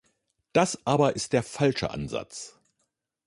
Das 0.51 0.79
aber 0.83 1.15
ist 1.15 1.31
der 1.31 1.43
falsche 1.43 1.91
Ansatz. 1.91 2.57